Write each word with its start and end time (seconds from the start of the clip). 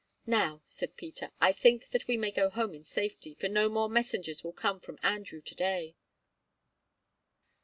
"Now," 0.25 0.63
said 0.65 0.97
Peter, 0.97 1.29
"I 1.39 1.51
think 1.51 1.89
that 1.91 2.07
we 2.07 2.17
may 2.17 2.31
go 2.31 2.49
home 2.49 2.73
in 2.73 2.85
safety, 2.85 3.35
for 3.35 3.47
no 3.47 3.69
more 3.69 3.87
messengers 3.87 4.43
will 4.43 4.51
come 4.51 4.79
from 4.79 4.97
Andrew 5.03 5.41
to 5.41 5.53
day." 5.53 5.95